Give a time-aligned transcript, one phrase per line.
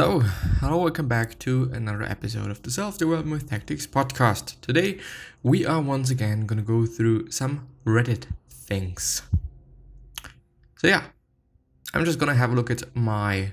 [0.00, 0.20] So,
[0.60, 4.58] hello, welcome back to another episode of the Self Development Tactics podcast.
[4.62, 4.98] Today,
[5.42, 9.20] we are once again to go through some Reddit things.
[10.78, 11.02] So, yeah,
[11.92, 13.52] I'm just to have a look at my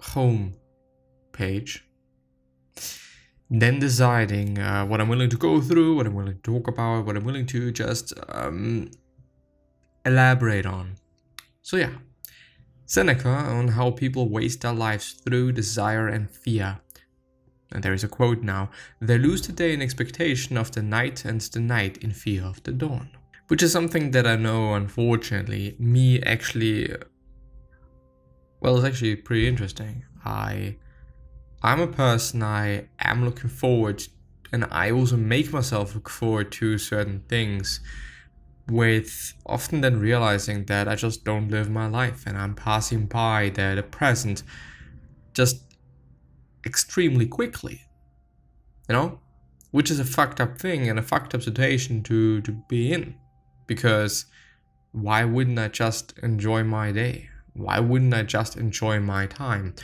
[0.00, 0.54] home
[1.32, 1.84] page,
[3.50, 7.04] then deciding uh, what I'm willing to go through, what I'm willing to talk about,
[7.04, 8.90] what I'm willing to just um,
[10.06, 10.94] elaborate on.
[11.60, 11.90] So, yeah,
[12.86, 16.78] Seneca on how people waste their lives through desire and fear.
[17.72, 21.24] And there is a quote now They lose the day in expectation of the night
[21.24, 23.10] and the night in fear of the dawn.
[23.48, 26.94] Which is something that I know, unfortunately, me actually.
[28.60, 30.04] Well, it's actually pretty interesting.
[30.24, 30.76] I.
[31.62, 34.02] I'm a person I am looking forward,
[34.52, 37.80] and I also make myself look forward to certain things
[38.68, 43.50] with often then realizing that I just don't live my life and I'm passing by
[43.50, 44.42] the, the present
[45.34, 45.62] just
[46.64, 47.82] extremely quickly.
[48.88, 49.20] You know?
[49.70, 53.14] Which is a fucked up thing and a fucked up situation to, to be in.
[53.66, 54.26] Because
[54.92, 57.28] why wouldn't I just enjoy my day?
[57.52, 59.74] Why wouldn't I just enjoy my time?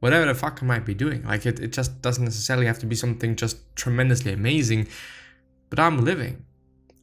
[0.00, 1.24] Whatever the fuck I might be doing.
[1.24, 4.86] Like it, it just doesn't necessarily have to be something just tremendously amazing.
[5.70, 6.44] But I'm living.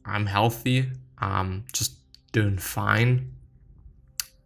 [0.04, 1.96] I'm healthy um, just
[2.32, 3.32] doing fine,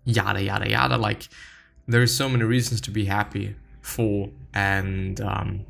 [0.05, 0.97] yada yada yada.
[0.97, 1.29] Like
[1.87, 5.67] there's so many reasons to be happy for, and um,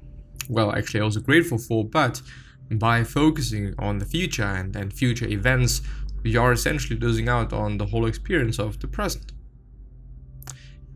[0.48, 1.84] well, actually, also grateful for.
[1.84, 2.22] But
[2.70, 5.82] by focusing on the future and and future events,
[6.22, 9.32] we are essentially losing out on the whole experience of the present.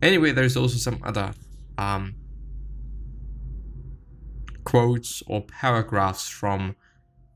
[0.01, 1.33] Anyway, there's also some other
[1.77, 2.15] um,
[4.63, 6.75] quotes or paragraphs from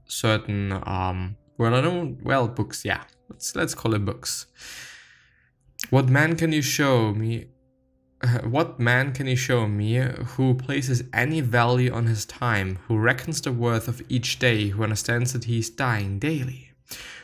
[0.06, 2.24] certain um, well, I don't.
[2.24, 2.86] Well, books.
[2.86, 4.48] Yeah, let's let's call it books.
[5.90, 7.48] What man can you show me?
[8.44, 13.42] what man can you show me who places any value on his time, who reckons
[13.42, 16.72] the worth of each day, who understands that he is dying daily?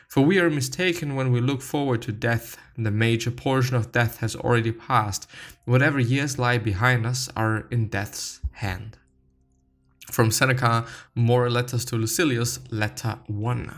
[0.09, 2.57] For we are mistaken when we look forward to death.
[2.77, 5.29] The major portion of death has already passed.
[5.63, 8.97] Whatever years lie behind us are in death's hand.
[10.11, 10.85] From Seneca,
[11.15, 13.73] Moral Letters to Lucilius, Letter 1.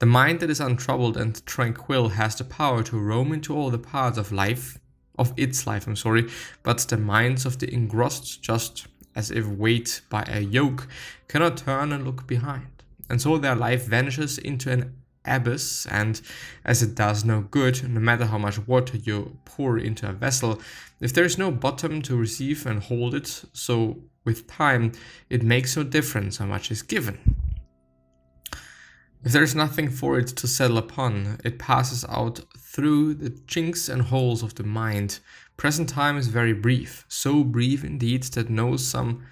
[0.00, 3.78] The mind that is untroubled and tranquil has the power to roam into all the
[3.78, 4.78] parts of life,
[5.18, 6.28] of its life, I'm sorry,
[6.62, 10.86] but the minds of the engrossed, just as if weighed by a yoke,
[11.26, 12.68] cannot turn and look behind.
[13.10, 14.94] And so their life vanishes into an
[15.24, 16.20] abyss, and
[16.64, 20.60] as it does no good, no matter how much water you pour into a vessel,
[21.00, 24.92] if there is no bottom to receive and hold it, so with time,
[25.28, 27.47] it makes no difference how much is given.
[29.24, 33.88] If there is nothing for it to settle upon, it passes out through the chinks
[33.88, 35.18] and holes of the mind.
[35.56, 39.24] Present time is very brief, so brief indeed that no some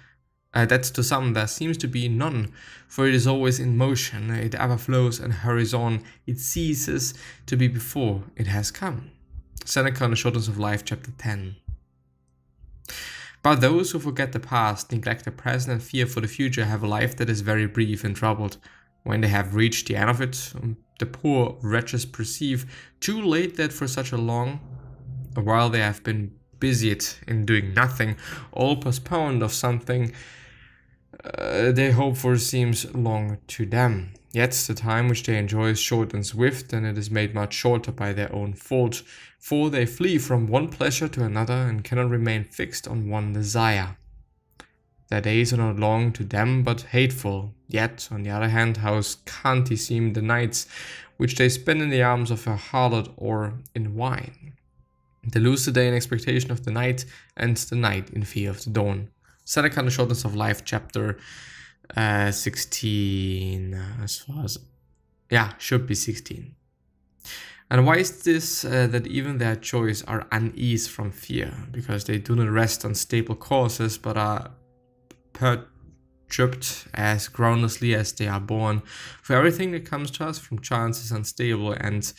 [0.53, 2.51] uh, that to some there seems to be none,
[2.87, 7.13] for it is always in motion, it ever flows and hurries on, it ceases
[7.45, 9.11] to be before it has come.
[9.65, 11.57] Seneca on the Shortness of Life, chapter 10.
[13.43, 16.83] But those who forget the past, neglect the present, and fear for the future have
[16.83, 18.57] a life that is very brief and troubled.
[19.03, 20.53] When they have reached the end of it,
[20.99, 22.65] the poor wretches perceive
[22.99, 24.59] too late that for such a long
[25.35, 28.17] while they have been busied in doing nothing,
[28.51, 30.11] all postponed of something
[31.23, 34.13] uh, they hope for seems long to them.
[34.33, 37.53] Yet the time which they enjoy is short and swift, and it is made much
[37.53, 39.01] shorter by their own fault,
[39.39, 43.97] for they flee from one pleasure to another and cannot remain fixed on one desire.
[45.09, 47.53] Their days are not long to them, but hateful.
[47.67, 50.67] Yet, on the other hand, how scanty seem the nights
[51.17, 54.53] which they spend in the arms of a harlot or in wine.
[55.23, 57.05] They lose the day in expectation of the night,
[57.35, 59.09] and the night in fear of the dawn.
[59.43, 61.17] Seneca the Shortness of Life, chapter
[61.95, 64.57] uh, 16, as far as.
[65.29, 66.55] Yeah, should be 16.
[67.69, 71.53] And why is this uh, that even their joys are unease from fear?
[71.71, 74.51] Because they do not rest on stable causes, but are
[75.37, 78.81] perturbed as groundlessly as they are born.
[79.21, 82.11] For everything that comes to us from chance is unstable, and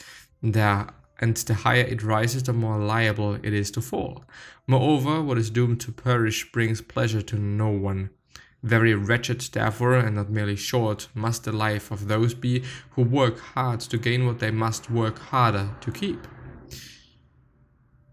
[1.20, 4.24] and the higher it rises, the more liable it is to fall.
[4.68, 8.10] Moreover, what is doomed to perish brings pleasure to no one.
[8.62, 13.38] Very wretched, therefore, and not merely short, must the life of those be who work
[13.38, 16.26] hard to gain what they must work harder to keep.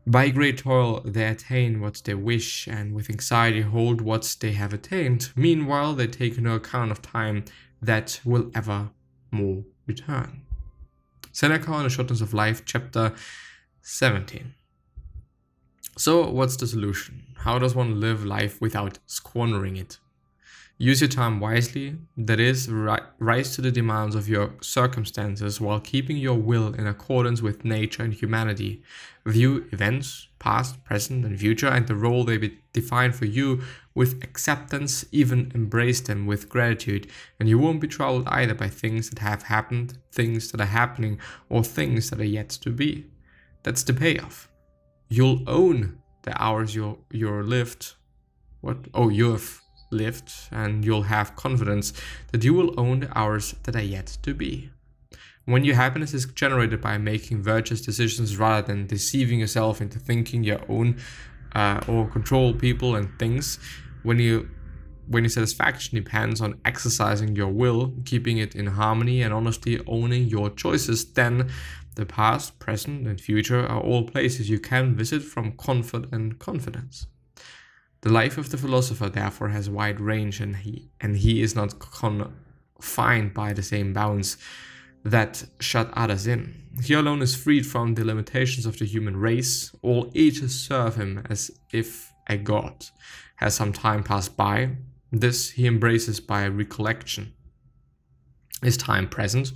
[0.07, 4.72] By great toil they attain what they wish, and with anxiety hold what they have
[4.72, 5.31] attained.
[5.36, 7.46] Meanwhile, they take no account of time
[7.81, 8.92] that will ever
[9.31, 10.44] more return.
[11.31, 13.13] Seneca on the Shortness of Life, chapter
[13.81, 14.54] 17.
[15.98, 17.24] So, what's the solution?
[17.38, 19.98] How does one live life without squandering it?
[20.77, 25.80] Use your time wisely, that is, ri- rise to the demands of your circumstances while
[25.80, 28.83] keeping your will in accordance with nature and humanity.
[29.25, 33.62] View events, past, present, and future, and the role they be- define for you
[33.94, 37.07] with acceptance, even embrace them with gratitude,
[37.39, 41.18] and you won't be troubled either by things that have happened, things that are happening,
[41.48, 43.06] or things that are yet to be.
[43.63, 44.50] That's the payoff.
[45.07, 47.94] You'll own the hours you're, you're lived.
[48.60, 48.89] What?
[48.94, 51.93] Oh, you have lived, and you'll have confidence
[52.31, 54.69] that you will own the hours that are yet to be.
[55.45, 60.43] When your happiness is generated by making virtuous decisions rather than deceiving yourself into thinking
[60.43, 60.97] your own
[61.53, 63.59] uh, or control people and things,
[64.03, 64.49] when you
[65.07, 70.27] when your satisfaction depends on exercising your will, keeping it in harmony, and honestly owning
[70.27, 71.51] your choices, then
[71.95, 77.07] the past, present, and future are all places you can visit from comfort and confidence.
[78.06, 81.80] The life of the philosopher therefore has wide range and he and he is not
[81.80, 84.38] confined by the same bounds
[85.04, 86.54] that shut others in.
[86.84, 89.74] He alone is freed from the limitations of the human race.
[89.81, 92.86] All ages serve him as if a god.
[93.38, 94.75] Has some time passed by?
[95.12, 97.34] This he embraces by recollection.
[98.62, 99.52] Is time present?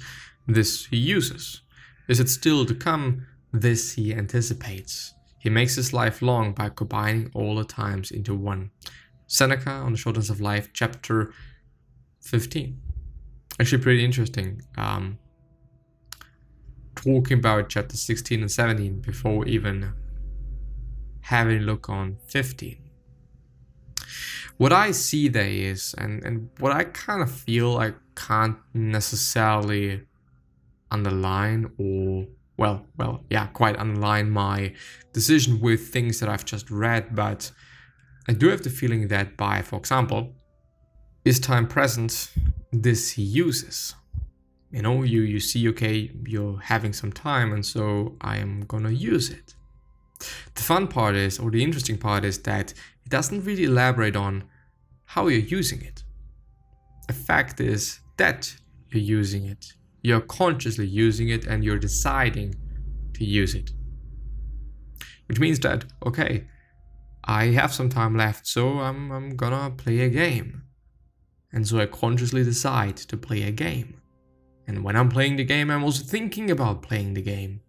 [0.48, 1.62] This he uses.
[2.08, 3.28] Is it still to come?
[3.54, 5.14] This he anticipates.
[5.40, 8.72] He makes his life long by combining all the times into one.
[9.28, 11.34] Seneca on the Shortness of Life, chapter
[12.22, 12.80] 15.
[13.60, 14.62] Actually, pretty interesting.
[14.78, 15.18] Um,
[16.96, 19.94] talking about chapter 16 and 17 before even
[21.22, 22.78] having a look on 15.
[24.58, 30.02] What I see there is, and, and what I kind of feel I can't necessarily
[30.92, 32.28] underline or
[32.60, 34.74] well, well, yeah, quite underline my
[35.14, 37.50] decision with things that I've just read, but
[38.28, 40.34] I do have the feeling that by, for example,
[41.24, 42.34] is time present,
[42.74, 43.96] this he uses.
[44.72, 48.92] You know, you, you see, okay, you're having some time, and so I am gonna
[48.92, 49.56] use it.
[50.54, 54.44] The fun part is, or the interesting part is that it doesn't really elaborate on
[55.06, 56.04] how you're using it.
[57.08, 58.54] The fact is that
[58.92, 62.56] you're using it you're consciously using it and you're deciding
[63.14, 63.72] to use it.
[65.28, 66.46] Which means that, okay,
[67.24, 70.64] I have some time left, so I'm, I'm gonna play a game.
[71.52, 74.02] And so I consciously decide to play a game.
[74.68, 77.62] And when I'm playing the game, I'm also thinking about playing the game.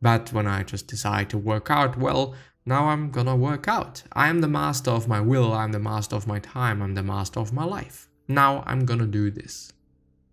[0.00, 2.34] But when I just decide to work out, well,
[2.66, 4.02] now I'm gonna work out.
[4.12, 7.02] I am the master of my will, I'm the master of my time, I'm the
[7.02, 8.08] master of my life.
[8.26, 9.73] Now I'm gonna do this.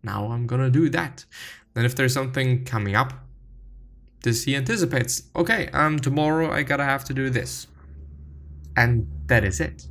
[0.03, 1.25] Now I'm gonna do that.
[1.73, 3.13] Then if there's something coming up,
[4.23, 5.23] this he anticipates.
[5.35, 7.67] Okay, um, tomorrow I gotta have to do this.
[8.77, 9.87] And that is it.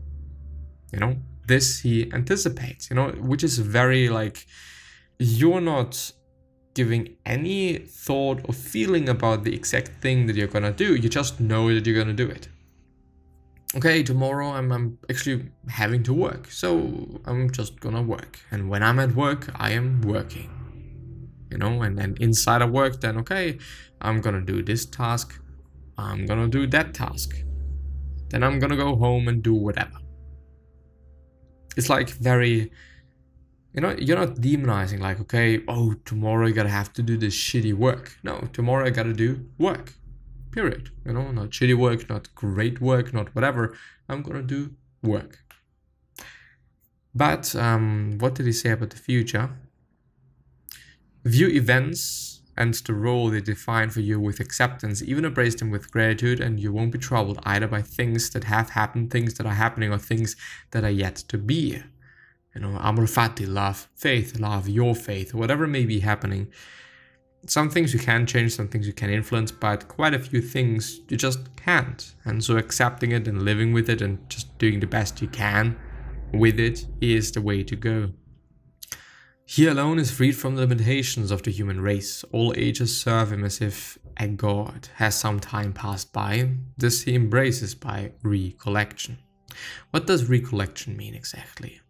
[0.92, 1.16] You know,
[1.46, 4.46] this he anticipates, you know, which is very like,
[5.18, 6.12] you're not
[6.74, 10.94] giving any thought or feeling about the exact thing that you're gonna do.
[10.94, 12.48] You just know that you're gonna do it
[13.76, 18.40] okay, tomorrow I'm, I'm actually having to work, so I'm just gonna work.
[18.50, 20.50] And when I'm at work, I am working.
[21.50, 23.58] You know, and then inside of work, then okay,
[24.00, 25.40] I'm gonna do this task,
[25.98, 27.36] I'm gonna do that task.
[28.28, 29.98] Then I'm gonna go home and do whatever.
[31.76, 32.72] It's like very,
[33.74, 37.34] you know, you're not demonizing, like, okay, oh, tomorrow I gotta have to do this
[37.34, 38.16] shitty work.
[38.22, 39.94] No, tomorrow I gotta do work
[40.50, 40.90] period.
[41.04, 43.76] You know, not shitty work, not great work, not whatever.
[44.08, 45.38] I'm gonna do work.
[47.14, 49.50] But um, what did he say about the future?
[51.24, 55.90] View events and the role they define for you with acceptance, even embrace them with
[55.90, 59.54] gratitude, and you won't be troubled either by things that have happened, things that are
[59.54, 60.36] happening, or things
[60.72, 61.82] that are yet to be.
[62.54, 66.52] You know, amor fati, love, faith, love, your faith, whatever may be happening
[67.46, 71.00] some things you can change, some things you can influence, but quite a few things
[71.08, 72.14] you just can't.
[72.24, 75.78] And so accepting it and living with it and just doing the best you can
[76.32, 78.10] with it is the way to go.
[79.44, 82.24] He alone is freed from the limitations of the human race.
[82.30, 86.50] All ages serve him as if a god has some time passed by.
[86.76, 89.18] This he embraces by recollection.
[89.90, 91.80] What does recollection mean exactly?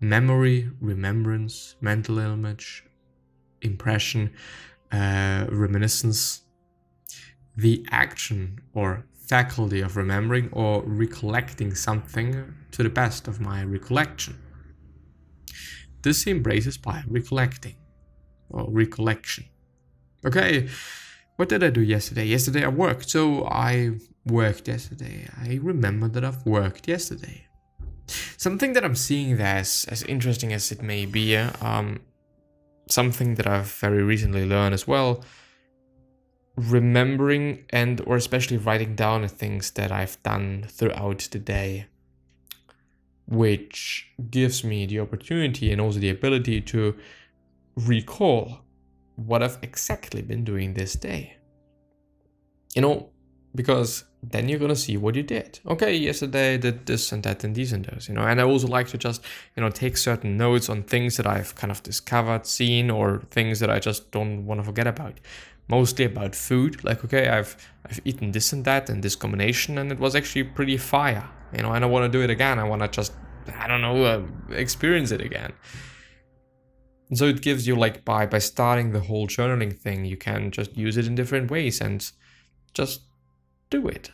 [0.00, 2.84] memory, remembrance, mental image,
[3.62, 4.32] impression,
[4.92, 6.42] uh, reminiscence,
[7.56, 14.38] the action or faculty of remembering or recollecting something to the best of my recollection.
[16.02, 17.76] This embraces by recollecting
[18.50, 19.44] or recollection.
[20.24, 20.68] Okay,
[21.36, 22.24] what did I do yesterday?
[22.24, 23.92] Yesterday I worked, so I
[24.24, 25.28] worked yesterday.
[25.36, 27.46] I remember that I've worked yesterday.
[28.36, 32.00] Something that I'm seeing there, as, as interesting as it may be, um,
[32.88, 35.24] something that I've very recently learned as well,
[36.56, 41.86] remembering and or especially writing down the things that I've done throughout the day
[43.28, 46.96] which gives me the opportunity and also the ability to
[47.76, 48.60] recall
[49.16, 51.36] what I've exactly been doing this day.
[52.74, 53.10] You know,
[53.54, 55.60] because then you're gonna see what you did.
[55.66, 58.22] Okay, yesterday I did this and that and these and those, you know.
[58.22, 59.22] And I also like to just,
[59.56, 63.60] you know, take certain notes on things that I've kind of discovered, seen, or things
[63.60, 65.20] that I just don't want to forget about.
[65.68, 66.84] Mostly about food.
[66.84, 70.44] Like, okay, I've I've eaten this and that and this combination, and it was actually
[70.44, 71.72] pretty fire, you know.
[71.72, 72.58] And I want to do it again.
[72.58, 73.12] I want to just,
[73.58, 75.52] I don't know, uh, experience it again.
[77.08, 80.50] And so it gives you like by by starting the whole journaling thing, you can
[80.50, 82.10] just use it in different ways and
[82.74, 83.02] just
[83.70, 84.10] do it.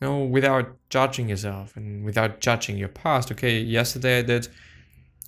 [0.00, 3.32] You know, without judging yourself and without judging your past.
[3.32, 4.48] Okay, yesterday I did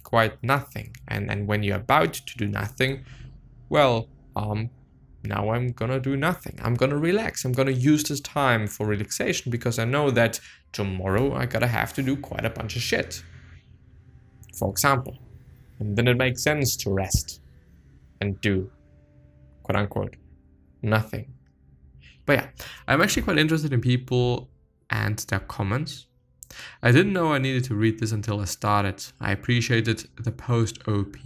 [0.02, 0.94] quite nothing.
[1.06, 3.04] And and when you're about to do nothing,
[3.68, 4.70] well, um,
[5.24, 6.58] now I'm gonna do nothing.
[6.62, 7.44] I'm gonna relax.
[7.44, 10.40] I'm gonna use this time for relaxation because I know that
[10.72, 13.22] tomorrow I gotta have to do quite a bunch of shit.
[14.56, 15.18] For example.
[15.78, 17.40] And then it makes sense to rest
[18.20, 18.70] and do
[19.62, 20.16] quote unquote
[20.82, 21.32] nothing.
[22.28, 22.48] But yeah,
[22.86, 24.50] I'm actually quite interested in people
[24.90, 26.08] and their comments.
[26.82, 29.02] I didn't know I needed to read this until I started.
[29.18, 31.16] I appreciated the post OP.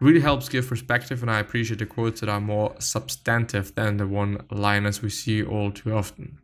[0.00, 4.06] Really helps give perspective, and I appreciate the quotes that are more substantive than the
[4.06, 6.38] one liners we see all too often.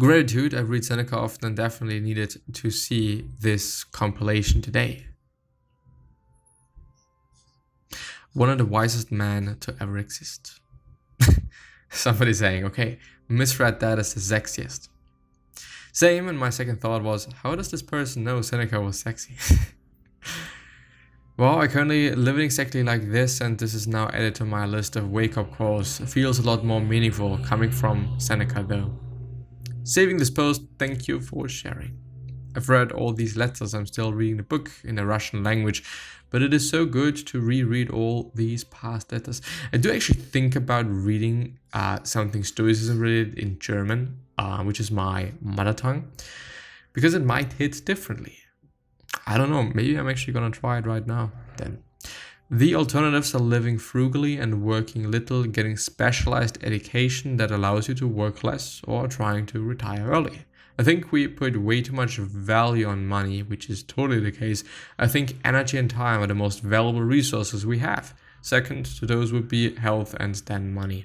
[0.00, 5.06] Gratitude, I read Seneca often and definitely needed to see this compilation today.
[8.32, 10.59] One of the wisest men to ever exist.
[11.90, 14.88] Somebody saying, okay, misread that as the sexiest.
[15.92, 19.34] Same, and my second thought was, how does this person know Seneca was sexy?
[21.36, 24.94] well, I currently living exactly like this, and this is now added to my list
[24.94, 26.00] of wake up calls.
[26.00, 28.92] It feels a lot more meaningful coming from Seneca, though.
[29.82, 31.98] Saving this post, thank you for sharing.
[32.54, 35.84] I've read all these letters, I'm still reading the book in the Russian language,
[36.30, 39.42] but it is so good to reread all these past letters.
[39.72, 44.90] I do actually think about reading uh, something Stoicism related in German, uh, which is
[44.90, 46.10] my mother tongue,
[46.92, 48.38] because it might hit differently.
[49.26, 51.82] I don't know, maybe I'm actually gonna try it right now then.
[52.52, 58.08] The alternatives are living frugally and working little, getting specialized education that allows you to
[58.08, 60.46] work less, or trying to retire early.
[60.80, 64.64] I think we put way too much value on money, which is totally the case.
[64.98, 68.14] I think energy and time are the most valuable resources we have.
[68.40, 71.04] Second to those would be health and then money.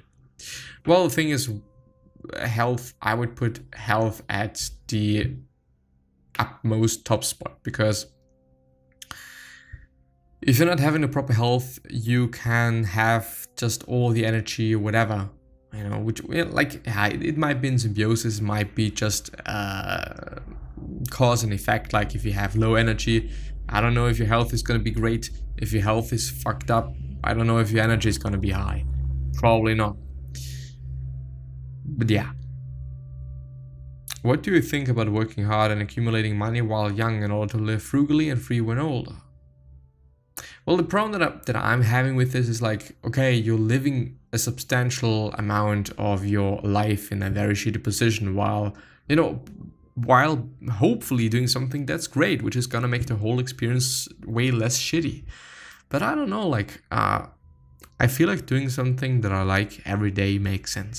[0.86, 1.50] Well, the thing is,
[2.40, 5.36] health, I would put health at the
[6.38, 8.06] utmost top spot because
[10.40, 15.28] if you're not having the proper health, you can have just all the energy, whatever,
[15.72, 20.40] you know, which like it might be in symbiosis, might be just uh,
[21.10, 21.92] cause and effect.
[21.92, 23.30] Like if you have low energy,
[23.68, 25.30] I don't know if your health is gonna be great.
[25.56, 26.94] If your health is fucked up,
[27.24, 28.84] I don't know if your energy is gonna be high.
[29.34, 29.96] Probably not.
[31.84, 32.32] But yeah.
[34.22, 37.58] What do you think about working hard and accumulating money while young in order to
[37.58, 39.12] live frugally and free when older?
[40.64, 44.18] Well, the problem that, I, that I'm having with this is like, okay, you're living
[44.36, 46.52] a substantial amount of your
[46.82, 48.66] life in a very shitty position while,
[49.08, 49.30] you know,
[50.10, 50.36] while
[50.84, 55.18] hopefully doing something that's great, which is gonna make the whole experience way less shitty.
[55.88, 57.20] But I don't know, like, uh,
[58.04, 60.98] I feel like doing something that I like every day makes sense.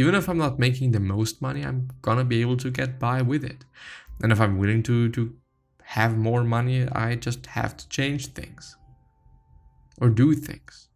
[0.00, 3.18] Even if I'm not making the most money, I'm gonna be able to get by
[3.22, 3.64] with it.
[4.22, 5.34] And if I'm willing to, to
[5.96, 8.76] have more money, I just have to change things
[10.00, 10.88] or do things.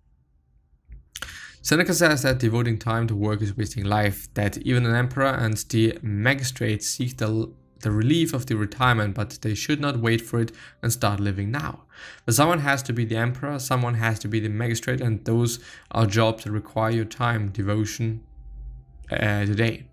[1.62, 5.58] Seneca says that devoting time to work is wasting life, that even an emperor and
[5.68, 10.40] the magistrates seek the, the relief of the retirement, but they should not wait for
[10.40, 10.52] it
[10.82, 11.82] and start living now.
[12.24, 15.60] But someone has to be the emperor, someone has to be the magistrate, and those
[15.90, 18.24] are jobs that require your time, devotion
[19.10, 19.84] uh, today.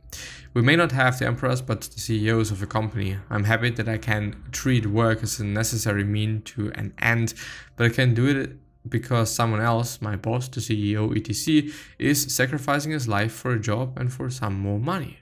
[0.53, 3.17] We may not have the emperors, but the CEOs of a company.
[3.29, 7.33] I'm happy that I can treat work as a necessary mean to an end,
[7.75, 8.57] but I can do it
[8.89, 13.97] because someone else, my boss, the CEO, etc., is sacrificing his life for a job
[13.97, 15.19] and for some more money.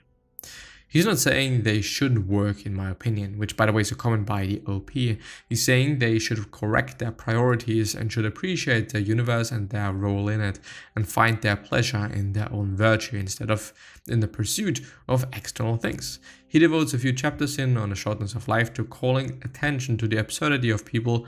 [0.88, 3.96] He's not saying they shouldn't work, in my opinion, which by the way is a
[3.96, 4.90] comment by the OP.
[4.92, 10.28] He's saying they should correct their priorities and should appreciate the universe and their role
[10.28, 10.60] in it
[10.94, 13.74] and find their pleasure in their own virtue instead of
[14.06, 16.20] in the pursuit of external things.
[16.46, 20.08] He devotes a few chapters in on the shortness of life to calling attention to
[20.08, 21.26] the absurdity of people,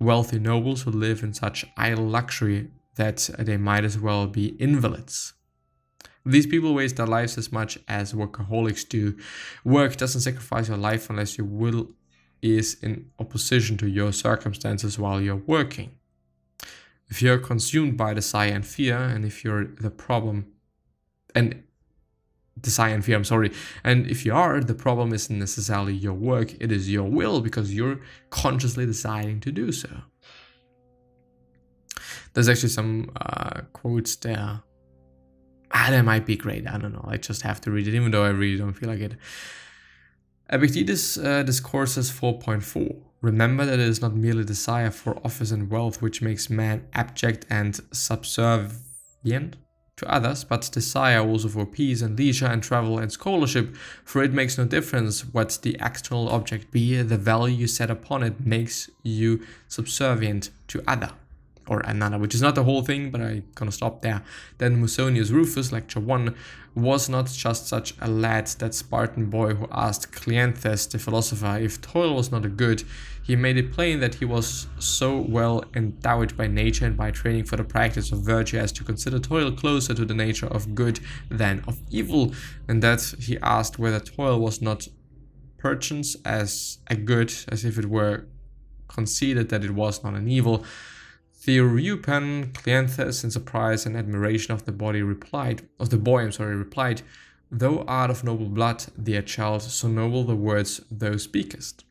[0.00, 5.34] wealthy nobles who live in such idle luxury that they might as well be invalids.
[6.24, 9.16] These people waste their lives as much as workaholics do.
[9.64, 11.90] Work doesn't sacrifice your life unless your will
[12.42, 15.92] is in opposition to your circumstances while you're working.
[17.08, 20.46] If you're consumed by desire and fear, and if you're the problem,
[21.34, 21.62] and
[22.60, 23.52] desire and fear, I'm sorry,
[23.84, 27.74] and if you are, the problem isn't necessarily your work, it is your will because
[27.74, 28.00] you're
[28.30, 29.90] consciously deciding to do so.
[32.32, 34.62] There's actually some uh, quotes there
[35.72, 36.66] ah, that might be great.
[36.66, 37.04] I don't know.
[37.06, 39.16] I just have to read it, even though I really don't feel like it.
[40.50, 43.02] Epictetus uh, discourses 4.4.
[43.20, 47.46] Remember that it is not merely desire for office and wealth which makes man abject
[47.50, 49.56] and subservient
[50.00, 54.32] to others, but desire also for peace and leisure and travel and scholarship, for it
[54.32, 58.90] makes no difference what the external object be, the value you set upon it makes
[59.02, 61.12] you subservient to other
[61.70, 64.22] or another, which is not the whole thing, but I'm gonna stop there.
[64.58, 66.34] Then Musonius Rufus, lecture 1,
[66.74, 71.80] was not just such a lad, that Spartan boy who asked Cleanthes the philosopher if
[71.80, 72.82] toil was not a good.
[73.22, 77.44] He made it plain that he was so well endowed by nature and by training
[77.44, 80.98] for the practice of virtue as to consider toil closer to the nature of good
[81.30, 82.34] than of evil,
[82.66, 84.88] and that he asked whether toil was not
[85.56, 88.26] perchance as a good, as if it were
[88.88, 90.64] conceded that it was not an evil.
[91.42, 96.54] Theorupan, Cleanthes, in surprise and admiration of the body replied, of the boy, I'm sorry,
[96.54, 97.00] replied,
[97.50, 101.84] Thou art of noble blood, dear child, so noble the words thou speakest.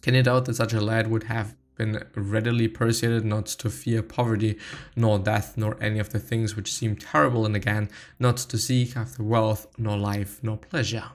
[0.00, 4.00] Can you doubt that such a lad would have been readily persuaded not to fear
[4.00, 4.58] poverty,
[4.94, 8.96] nor death, nor any of the things which seem terrible, and again, not to seek
[8.96, 11.10] after wealth, nor life, nor pleasure?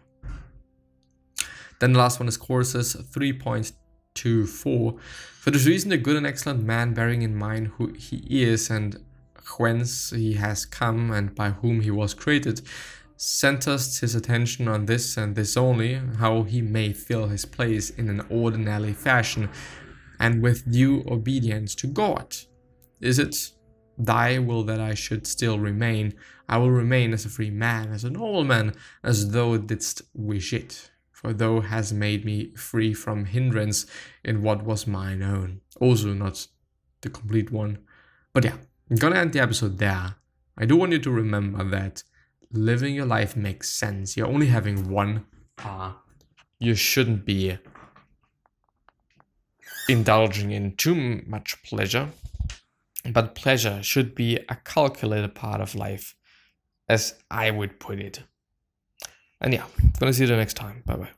[1.80, 3.72] Then the last one is courses 3.2
[4.18, 4.96] to 4.
[5.40, 9.04] For this reason, a good and excellent man, bearing in mind who he is and
[9.58, 12.62] whence he has come and by whom he was created,
[13.16, 18.10] centers his attention on this and this only, how he may fill his place in
[18.10, 19.50] an ordinary fashion
[20.20, 22.36] and with due obedience to God.
[23.00, 23.52] Is it
[23.98, 26.14] thy will that I should still remain?
[26.50, 30.54] I will remain as a free man, as a noble man, as thou didst wish
[30.54, 33.88] it for thou hast made me free from hindrance
[34.24, 35.62] in what was mine own.
[35.82, 36.46] Also, not
[37.02, 37.80] the complete one.
[38.34, 40.14] But yeah, I'm gonna end the episode there.
[40.60, 42.04] I do want you to remember that
[42.52, 44.16] living your life makes sense.
[44.16, 45.26] You're only having one.
[45.58, 45.94] Uh,
[46.60, 47.58] you shouldn't be
[49.90, 52.10] indulging in too much pleasure.
[53.12, 56.16] But pleasure should be a calculated part of life,
[56.88, 58.22] as I would put it.
[59.40, 59.66] And yeah,
[60.00, 60.84] gonna see you the next time.
[60.86, 61.10] Bye bye.